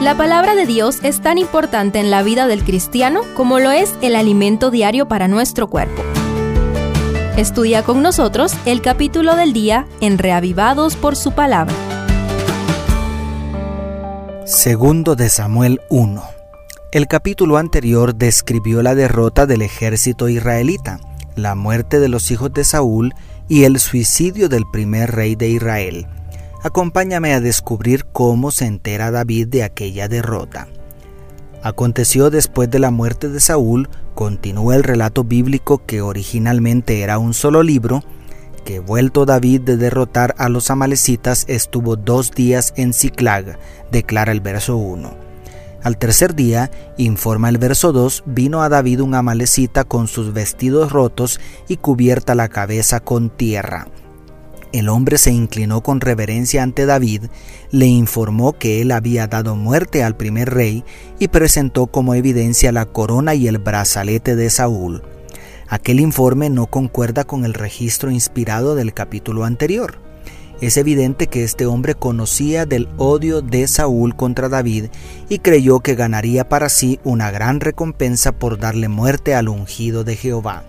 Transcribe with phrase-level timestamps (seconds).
[0.00, 3.94] La palabra de Dios es tan importante en la vida del cristiano como lo es
[4.02, 6.02] el alimento diario para nuestro cuerpo.
[7.38, 11.74] Estudia con nosotros el capítulo del día en Reavivados por su palabra.
[14.44, 16.22] Segundo de Samuel 1.
[16.92, 21.00] El capítulo anterior describió la derrota del ejército israelita,
[21.36, 23.14] la muerte de los hijos de Saúl
[23.48, 26.06] y el suicidio del primer rey de Israel.
[26.66, 30.66] Acompáñame a descubrir cómo se entera David de aquella derrota.
[31.62, 37.34] Aconteció después de la muerte de Saúl, continúa el relato bíblico que originalmente era un
[37.34, 38.02] solo libro,
[38.64, 43.60] que vuelto David de derrotar a los amalecitas estuvo dos días en Ciclag,
[43.92, 45.14] declara el verso 1.
[45.84, 50.90] Al tercer día, informa el verso 2, vino a David un amalecita con sus vestidos
[50.90, 51.38] rotos
[51.68, 53.86] y cubierta la cabeza con tierra.
[54.76, 57.22] El hombre se inclinó con reverencia ante David,
[57.70, 60.84] le informó que él había dado muerte al primer rey
[61.18, 65.02] y presentó como evidencia la corona y el brazalete de Saúl.
[65.66, 69.98] Aquel informe no concuerda con el registro inspirado del capítulo anterior.
[70.60, 74.88] Es evidente que este hombre conocía del odio de Saúl contra David
[75.30, 80.16] y creyó que ganaría para sí una gran recompensa por darle muerte al ungido de
[80.16, 80.64] Jehová.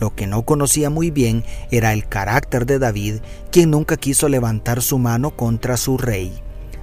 [0.00, 3.16] Lo que no conocía muy bien era el carácter de David,
[3.50, 6.32] quien nunca quiso levantar su mano contra su rey.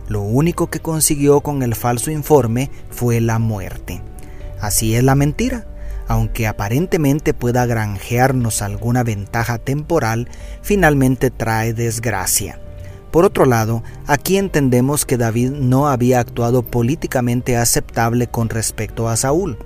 [0.07, 4.01] Lo único que consiguió con el falso informe fue la muerte.
[4.59, 5.65] Así es la mentira.
[6.07, 10.27] Aunque aparentemente pueda granjearnos alguna ventaja temporal,
[10.61, 12.59] finalmente trae desgracia.
[13.09, 19.15] Por otro lado, aquí entendemos que David no había actuado políticamente aceptable con respecto a
[19.15, 19.57] Saúl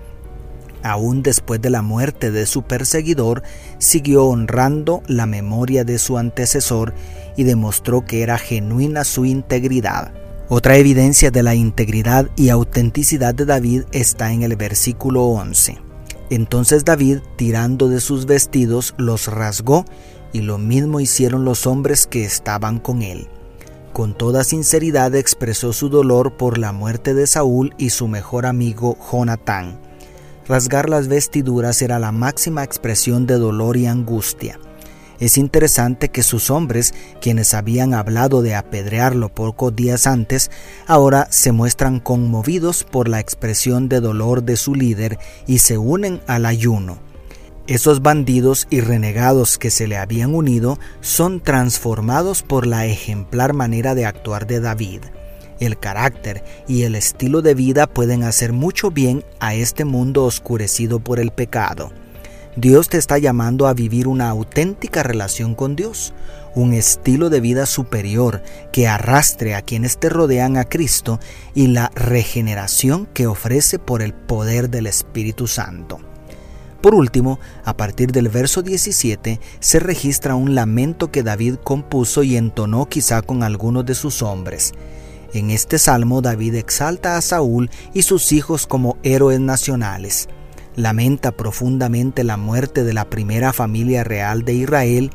[0.84, 3.44] aún después de la muerte de su perseguidor,
[3.78, 6.94] siguió honrando la memoria de su antecesor
[7.36, 10.12] y demostró que era genuina su integridad.
[10.50, 15.78] Otra evidencia de la integridad y autenticidad de David está en el versículo 11.
[16.30, 19.86] Entonces David, tirando de sus vestidos, los rasgó,
[20.34, 23.28] y lo mismo hicieron los hombres que estaban con él.
[23.94, 28.98] Con toda sinceridad expresó su dolor por la muerte de Saúl y su mejor amigo
[29.12, 29.80] Jonatán.
[30.48, 34.60] Rasgar las vestiduras era la máxima expresión de dolor y angustia.
[35.20, 40.52] Es interesante que sus hombres, quienes habían hablado de apedrearlo pocos días antes,
[40.86, 46.22] ahora se muestran conmovidos por la expresión de dolor de su líder y se unen
[46.28, 47.00] al ayuno.
[47.66, 53.96] Esos bandidos y renegados que se le habían unido son transformados por la ejemplar manera
[53.96, 55.02] de actuar de David.
[55.60, 61.00] El carácter y el estilo de vida pueden hacer mucho bien a este mundo oscurecido
[61.00, 61.92] por el pecado.
[62.56, 66.14] Dios te está llamando a vivir una auténtica relación con Dios,
[66.56, 68.42] un estilo de vida superior
[68.72, 71.20] que arrastre a quienes te rodean a Cristo
[71.54, 76.00] y la regeneración que ofrece por el poder del Espíritu Santo.
[76.82, 82.38] Por último, a partir del verso 17 se registra un lamento que David compuso y
[82.38, 84.74] entonó quizá con algunos de sus hombres.
[85.38, 90.30] En este salmo David exalta a Saúl y sus hijos como héroes nacionales.
[90.76, 95.12] Lamenta profundamente la muerte de la primera familia real de Israel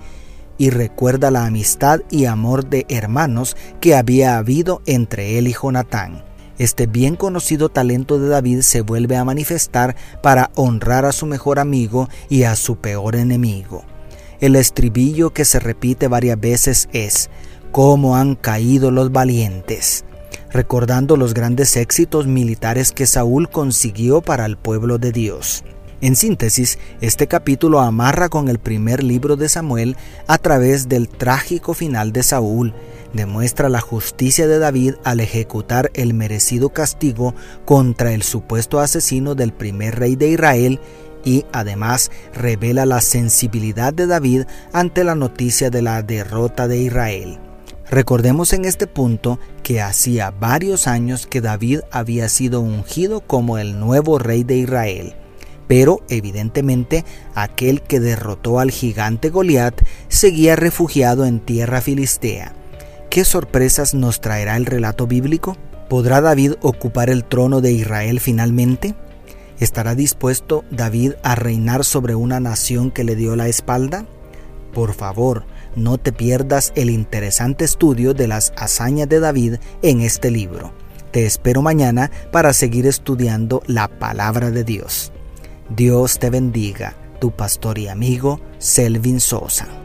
[0.59, 6.23] y recuerda la amistad y amor de hermanos que había habido entre él y Jonatán.
[6.57, 11.59] Este bien conocido talento de David se vuelve a manifestar para honrar a su mejor
[11.59, 13.83] amigo y a su peor enemigo.
[14.39, 17.29] El estribillo que se repite varias veces es,
[17.73, 20.05] cómo han caído los valientes,
[20.53, 25.65] recordando los grandes éxitos militares que Saúl consiguió para el pueblo de Dios.
[26.01, 29.97] En síntesis, este capítulo amarra con el primer libro de Samuel
[30.27, 32.75] a través del trágico final de Saúl,
[33.13, 37.35] demuestra la justicia de David al ejecutar el merecido castigo
[37.65, 40.81] contra el supuesto asesino del primer rey de Israel
[41.25, 44.43] y además revela la sensibilidad de David
[44.73, 47.39] ante la noticia de la derrota de Israel.
[47.93, 53.79] Recordemos en este punto que hacía varios años que David había sido ungido como el
[53.79, 55.15] nuevo rey de Israel.
[55.69, 59.79] Pero evidentemente aquel que derrotó al gigante Goliat
[60.09, 62.55] seguía refugiado en tierra filistea.
[63.11, 65.59] ¿Qué sorpresas nos traerá el relato bíblico?
[65.91, 68.95] ¿Podrá David ocupar el trono de Israel finalmente?
[69.61, 74.07] ¿Estará dispuesto David a reinar sobre una nación que le dio la espalda?
[74.73, 75.45] Por favor,
[75.77, 80.73] no te pierdas el interesante estudio de las hazañas de David en este libro.
[81.11, 85.13] Te espero mañana para seguir estudiando la palabra de Dios.
[85.69, 89.82] Dios te bendiga, tu pastor y amigo Selvin Sosa.